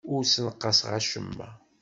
[0.13, 1.49] Ur ssenqaseɣ acemma.